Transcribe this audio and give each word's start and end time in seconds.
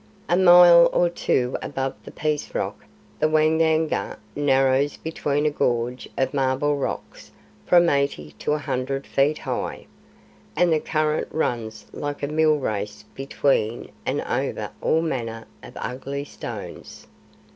A 0.27 0.35
mile 0.35 0.89
or 0.93 1.09
two 1.11 1.55
above 1.61 1.93
the 2.05 2.09
Peace 2.11 2.55
Rock 2.55 2.85
the 3.19 3.27
Waingunga 3.29 4.17
narrows 4.35 4.97
between 4.97 5.45
a 5.45 5.51
gorge 5.51 6.09
of 6.17 6.33
marble 6.33 6.75
rocks 6.75 7.29
from 7.67 7.87
eighty 7.87 8.31
to 8.39 8.53
a 8.53 8.57
hundred 8.57 9.05
feet 9.05 9.37
high, 9.37 9.85
and 10.55 10.73
the 10.73 10.79
current 10.79 11.27
runs 11.29 11.85
like 11.93 12.23
a 12.23 12.27
mill 12.27 12.57
race 12.57 13.05
between 13.13 13.91
and 14.03 14.21
over 14.21 14.71
all 14.81 15.03
manner 15.03 15.45
of 15.61 15.77
ugly 15.79 16.25
stones. 16.25 17.05